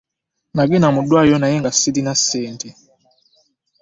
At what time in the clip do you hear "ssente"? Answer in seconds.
2.19-2.69